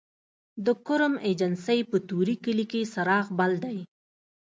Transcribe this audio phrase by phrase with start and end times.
[0.65, 3.77] د کرم ایجنسۍ په طوري کلي کې څراغ بل دی